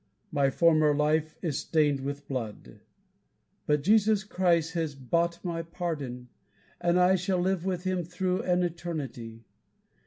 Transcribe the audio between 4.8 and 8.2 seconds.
bought my pardon, and I shall live with him